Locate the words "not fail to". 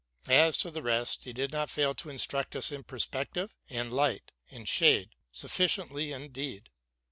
1.51-2.09